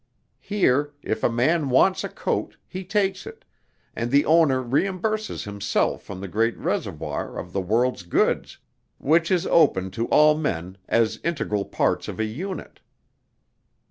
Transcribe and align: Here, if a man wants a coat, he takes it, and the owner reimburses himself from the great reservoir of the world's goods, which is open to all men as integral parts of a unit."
Here, 0.39 0.93
if 1.03 1.23
a 1.23 1.29
man 1.29 1.69
wants 1.69 2.03
a 2.03 2.09
coat, 2.09 2.57
he 2.67 2.83
takes 2.83 3.27
it, 3.27 3.45
and 3.95 4.09
the 4.09 4.25
owner 4.25 4.59
reimburses 4.63 5.43
himself 5.43 6.01
from 6.01 6.21
the 6.21 6.27
great 6.27 6.57
reservoir 6.57 7.37
of 7.37 7.53
the 7.53 7.61
world's 7.61 8.01
goods, 8.01 8.57
which 8.97 9.29
is 9.29 9.45
open 9.45 9.91
to 9.91 10.07
all 10.07 10.35
men 10.35 10.79
as 10.87 11.19
integral 11.23 11.65
parts 11.65 12.07
of 12.07 12.19
a 12.19 12.25
unit." 12.25 12.79